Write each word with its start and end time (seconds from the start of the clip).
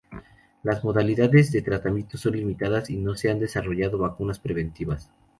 Las 0.63 0.83
modalidades 0.83 1.51
de 1.51 1.61
tratamiento 1.61 2.17
son 2.17 2.33
limitadas 2.35 2.89
y 2.89 2.97
no 2.97 3.13
se 3.13 3.29
han 3.29 3.37
desarrollado 3.37 3.99
vacunas 3.99 4.39
preventivas. 4.39 5.11